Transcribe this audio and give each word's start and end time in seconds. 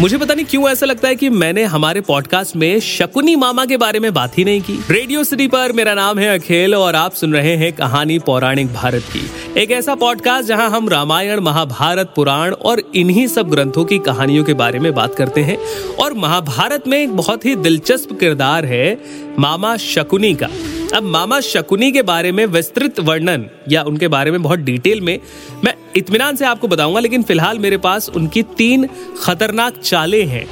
मुझे 0.00 0.18
पता 0.18 0.34
नहीं 0.34 0.44
क्यों 0.46 0.68
ऐसा 0.70 0.86
लगता 0.86 1.08
है 1.08 1.16
कि 1.16 1.28
मैंने 1.28 1.64
हमारे 1.64 2.00
पॉडकास्ट 2.00 2.56
में 2.56 2.80
शकुनी 2.80 3.34
मामा 3.36 3.64
के 3.64 3.76
बारे 3.76 4.00
में 4.00 4.12
बात 4.14 4.38
ही 4.38 4.44
नहीं 4.44 4.60
की। 4.60 4.78
रेडियो 4.90 5.24
सिटी 5.24 5.48
पर 5.48 5.72
मेरा 5.72 5.94
नाम 5.94 6.18
है 6.18 6.38
अखिल 6.38 6.74
और 6.74 6.94
आप 6.94 7.14
सुन 7.14 7.32
रहे 7.32 7.56
हैं 7.56 7.72
कहानी 7.72 8.18
पौराणिक 8.18 8.72
भारत 8.74 9.02
की। 9.02 9.60
एक 9.60 9.70
ऐसा 9.70 9.94
पॉडकास्ट 9.94 10.48
जहाँ 10.48 10.70
हम 10.70 10.88
रामायण, 10.88 11.40
महाभारत, 11.40 12.12
पुराण 12.16 12.52
और 12.52 12.82
इन्हीं 12.94 13.26
सब 13.26 13.48
ग्रंथों 13.48 13.84
की 13.84 13.98
कहानियों 13.98 14.44
के 14.44 14.54
बारे 14.54 14.78
में 14.78 14.94
बात 14.94 15.14
करते 15.14 15.40
हैं 15.40 15.58
और 16.00 16.14
महाभारत 16.14 16.88
में 16.88 16.98
एक 16.98 17.16
बहुत 17.16 17.46
ही 17.46 17.54
दिलचस्प 17.56 18.18
किरदार 18.20 18.64
है 18.64 18.98
मामा 19.38 19.76
शकुनी 19.76 20.34
का। 20.34 20.48
अब 20.94 21.02
मामा 21.02 21.38
शकुनी 21.40 21.90
के 21.92 22.02
बारे 22.02 22.30
में 22.32 22.44
विस्तृत 22.46 22.98
वर्णन 23.00 23.44
या 23.68 23.82
उनके 23.82 24.08
बारे 24.08 24.30
में 24.30 24.42
बहुत 24.42 24.58
डिटेल 24.58 25.00
में 25.00 25.18
मैं 25.64 25.74
इतमान 25.96 26.36
से 26.36 26.44
आपको 26.44 26.68
बताऊँगा, 26.68 27.00
लेकिन 27.00 27.22
फ़िलहाल 27.22 27.58
मेरे 27.58 27.76
पास 27.76 28.08
उनकी 28.08 28.42
तीन 28.58 28.88
खतरनाक 29.22 29.78
चालें 29.78 30.24
हैं। 30.26 30.46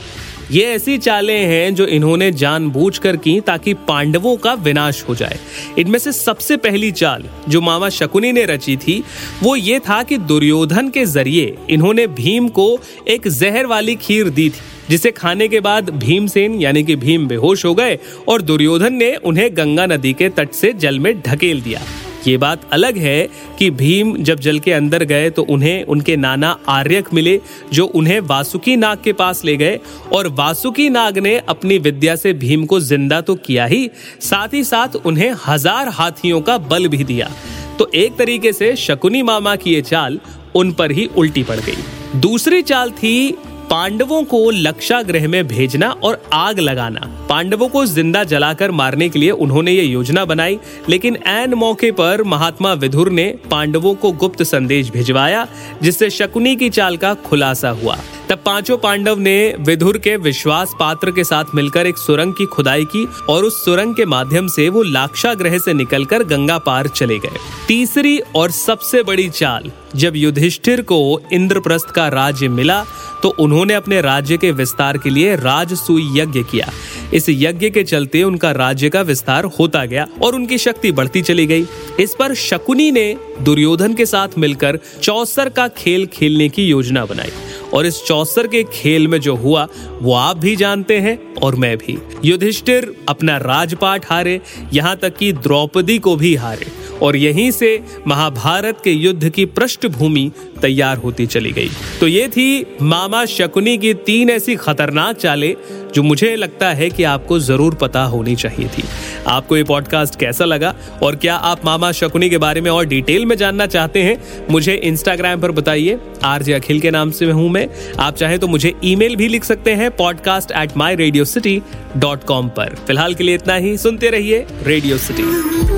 ये 0.51 0.65
ऐसी 0.65 0.96
चालें 0.98 1.46
हैं 1.46 1.74
जो 1.74 1.87
इन्होंने 1.87 2.30
जानबूझकर 2.32 3.16
की 3.16 3.41
ताकि 3.41 3.74
पांडवों 3.88 4.37
का 4.37 4.55
विनाश 4.55 5.05
हो 5.09 5.15
जाए। 5.15 5.38
इनमें 5.79 5.98
से 5.98 6.12
सबसे 6.12 6.57
पहली 6.57 6.91
चाल 6.93 7.24
जो 7.48 7.60
मामा 7.60 7.88
शकुनी 7.88 8.32
ने 8.32 8.45
रची 8.45 8.77
थी, 8.77 9.02
वो 9.43 9.57
ये 9.57 9.79
था 9.80 10.02
कि 10.02 10.18
दुर्योधन 10.18 10.88
के 10.88 11.05
ज़रिए 11.07 11.57
इन्होंने 11.70 12.07
भीम 12.07 12.48
को 12.48 12.79
एक 13.09 13.29
जहर 13.29 13.66
वाली 13.66 13.95
खीर 13.96 14.29
दी 14.30 14.48
थी। 14.51 14.77
जिसे 14.91 15.10
खाने 15.12 15.48
के 15.48 15.60
बाद 15.60 15.91
भीमसेन, 15.92 16.55
यानी 16.55 16.83
कि 16.83 16.96
भीम 16.96 17.27
बेहोश 17.29 17.65
हो 17.65 17.74
गए 17.74 17.98
और 18.29 18.42
दुर्योधन 18.42 18.95
ने 18.95 19.15
उन्हें 19.16 19.57
गंगा 19.57 19.87
नदी 19.87 20.12
के 20.12 20.29
तट 20.30 20.52
से 20.52 20.73
जल 20.74 20.99
में 20.99 21.21
ढकेल 21.23 21.60
दिया। 21.62 21.80
ये 22.26 22.37
बात 22.37 22.60
अलग 22.73 22.96
है 22.99 23.29
कि 23.59 23.68
भीम 23.73 24.15
जब 24.18 24.40
जल 24.40 24.59
के 24.59 24.73
अंदर 24.73 25.02
गए 25.04 25.29
तो 25.30 25.43
उन्हें 25.45 25.85
उनके 25.85 26.16
नाना 26.16 26.51
आर्यक 26.68 27.12
मिले, 27.15 27.38
जो 27.73 27.85
उन्हें 27.87 28.18
वासुकी 28.23 28.74
नाग 28.77 28.99
के 29.04 29.12
पास 29.12 29.45
ले 29.45 29.57
गए 29.57 29.79
और 30.12 30.29
वासुकी 30.30 30.88
नाग 30.90 31.18
ने 31.18 31.37
अपनी 31.49 31.79
विद्या 31.79 32.16
से 32.16 32.32
भीम 32.34 32.65
को 32.66 32.80
ज़िंदा 32.80 33.21
तो 33.21 33.34
किया 33.37 33.66
ही, 33.66 33.88
साथ 34.21 34.55
ही 34.55 34.65
साथ 34.65 34.96
उन्हें 34.96 35.32
हज़ार 35.46 35.88
हाथियों 35.90 36.40
का 36.40 36.59
बल 36.60 36.88
भी 36.88 37.05
दिया। 37.05 37.30
तो 37.79 37.90
एक 37.95 38.16
तरीके 38.16 38.52
से 38.52 38.74
शकुनी 38.77 39.23
मामा 39.23 39.55
की 39.57 39.74
ये 39.74 39.82
चाल 39.82 40.21
उन 40.55 40.73
पर 40.73 40.90
ही 40.90 41.09
उल्टी 41.16 41.43
पड़ 41.43 41.59
गई। 41.59 42.21
दूसरी 42.21 42.62
चाल 42.62 42.90
थी 42.93 43.37
पांडवों 43.71 44.23
को 44.24 44.38
लक्षाग्रह 44.51 45.27
में 45.29 45.47
भेजना 45.49 45.88
और 46.02 46.21
आग 46.33 46.59
लगाना। 46.59 47.01
पांडवों 47.29 47.69
को 47.69 47.85
ज़िंदा 47.87 48.23
जलाकर 48.24 48.71
मारने 48.71 49.09
के 49.09 49.19
लिए 49.19 49.30
उन्होंने 49.30 49.73
ये 49.73 49.83
योजना 49.83 50.24
बनाई, 50.24 50.59
लेकिन 50.88 51.16
एन 51.27 51.55
मौके 51.55 51.91
पर 51.93 52.23
महात्मा 52.24 52.73
विधुर 52.74 53.11
ने 53.11 53.27
पांडवों 53.51 53.95
को 53.95 54.13
गुप्त 54.13 54.43
संदेश 54.43 54.91
भिजवाया, 54.91 55.46
जिससे 55.83 56.11
शकुनी 56.11 56.55
की 56.57 56.71
चाल 56.71 56.96
का 56.96 57.13
खुलासा 57.27 57.71
हुआ। 57.73 57.99
तब 58.29 58.39
पाँचों 58.46 58.77
पांडव 58.79 59.19
ने 59.19 59.55
विधुर 59.59 59.99
के 59.99 60.16
विश्वास 60.16 60.73
पात्र 60.79 61.11
के 61.11 61.24
साथ 61.24 61.55
मिलकर 61.55 61.87
एक 61.87 61.99
सुरंग 61.99 62.33
की 62.33 62.46
खुदाई 62.46 62.85
की 62.85 63.07
और 63.29 63.45
उस 63.45 63.65
सुरंग 63.65 63.95
के 63.95 64.05
माध्यम 64.06 64.49
से 64.49 64.69
वो 64.69 64.83
लाक्षा 64.83 65.33
ग्रह 65.34 65.59
से 65.59 65.72
निकलकर 65.75 66.25
गंगा 66.25 66.59
पार 66.59 66.89
चले 66.89 67.19
गए। 67.19 67.39
तीसरी 67.69 68.19
और 68.37 68.50
सबसे 68.50 69.03
बड़ी 69.03 69.28
चाल, 69.28 69.71
जब 69.97 70.16
युधिष्ठिर 70.16 70.83
को 70.83 71.21
इंद्रप्रस्थ 71.33 71.91
का 71.91 72.09
राज्य 72.09 72.49
मिला 72.49 72.84
तो 73.28 73.34
उन्होंने 73.43 73.75
अपने 73.75 74.00
राज्य 74.00 74.37
के 74.37 74.50
विस्तार 74.50 74.98
के 74.98 75.10
लिए 75.10 75.37
राजसूय 75.37 76.21
यज्ञ 76.21 76.43
किया। 76.43 76.71
इस 77.15 77.26
यज्ञ 77.28 77.71
के 77.71 77.82
चलते 77.82 78.22
उनका 78.22 78.50
राज्य 78.50 78.88
का 78.88 79.00
विस्तार 79.00 79.44
होता 79.44 79.84
गया 79.84 80.06
और 80.22 80.34
उनकी 80.34 80.59
शक्ति 80.59 80.93
बढ़ती 80.93 81.22
चली 81.22 81.47
गई। 81.47 81.66
इस 82.00 82.16
पर 82.19 82.34
शकुनी 82.34 82.91
ने 82.91 83.16
दुर्योधन 83.43 83.94
के 83.94 84.06
साथ 84.06 84.28
मिलकर 84.39 84.78
चौसर 85.03 85.49
का 85.49 85.69
खेल 85.69 86.06
खेलने 86.06 86.49
की 86.49 86.66
योजना 86.66 87.05
बनाई। 87.05 87.31
और 87.75 87.87
इस 87.87 88.05
चौसर 88.05 88.47
के 88.47 88.65
खेल 88.72 89.09
में 89.09 89.21
जो 89.21 89.37
हुआ, 89.37 89.69
वो 90.03 90.15
आप 90.15 90.37
भी 90.37 90.56
जानते 90.56 90.99
हैं 90.99 91.34
और 91.34 91.55
मैं 91.55 91.77
भी। 91.77 91.99
युधिष्ठिर 92.25 92.95
अपना 93.09 93.37
राजपाट 93.37 94.06
हारे, 94.10 94.41
यहाँ 94.72 94.97
तक 94.97 95.16
कि 95.16 95.33
द्रौपदी 95.33 95.99
को 95.99 96.16
भी 96.16 96.34
हारे। 96.34 96.88
और 97.03 97.16
यहीं 97.16 97.50
से 97.50 97.81
महाभारत 98.06 98.81
के 98.84 98.91
युद्ध 98.91 99.28
की 99.28 99.44
पृष्ठभूमि 99.47 100.31
तैयार 100.62 100.97
होती 100.97 101.26
चली 101.26 101.53
गई। 101.53 101.70
तो 102.00 102.06
ये 102.06 102.28
थी 102.28 102.76
मामा 102.82 103.25
शकुनी 103.26 103.76
की 103.78 103.92
तीन 104.06 104.31
ऐसी 104.31 104.56
खतरनाक 104.56 105.16
चालें 105.16 105.54
जो 105.94 106.03
मुझे 106.03 106.34
लगता 106.36 106.69
है 106.70 106.88
कि 106.91 107.03
आपको 107.04 107.38
ज़रूर 107.38 107.75
पता 107.75 108.03
होनी 108.04 108.34
चाहिए 108.36 108.69
थी। 108.69 108.82
आपको 109.26 109.56
ये 109.56 109.64
पॉडकास्ट 109.64 110.19
कैसा 110.20 110.44
लगा 110.44 110.75
और 111.03 111.16
क्या 111.16 111.34
आप 111.34 111.64
मामा 111.64 111.91
शकुनी 111.92 112.31
के 112.31 112.38
बारे 112.38 112.60
में 112.60 112.70
और 112.70 112.84
डिटेल 112.86 113.26
में 113.26 113.36
जानना 113.36 113.66
चाहते 113.66 114.03
हैं, 114.03 114.19
मुझे 114.50 114.75
इंस्टाग्राम 114.75 115.41
पर 115.41 115.50
बताइए। 115.50 115.98
आरजे 116.25 116.53
अखिल 116.53 116.80
के 116.80 116.91
नाम 116.91 117.10
से 117.10 117.30
हूँ 117.30 117.48
मैं। 117.50 117.66
आप 118.00 118.16
चाहें 118.16 118.38
तो 118.38 118.47
मुझे 118.48 118.75
ईमेल 118.84 119.16
भी 119.16 119.28
लिख 119.28 119.44
सकते 119.44 119.75
हैं 119.75 119.91
podcast 119.97 120.53
at 120.53 120.76
my 120.76 120.97
Radio 120.97 121.25
City 121.25 121.60
dot 121.97 122.25
com 122.25 122.48
पर। 122.48 122.75
फ़िलहाल 122.86 123.15
के 123.15 123.25
लिए 123.25 123.34
इतना 123.34 123.54
ही। 123.56 123.76
सुनते 123.78 124.10
रहिए 124.10 124.47
रेडियो 124.62 124.98
सिटी 124.98 125.78